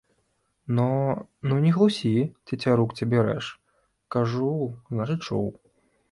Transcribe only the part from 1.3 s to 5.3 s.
но, не хлусі, цецярук цябе рэж, кажу, значыць,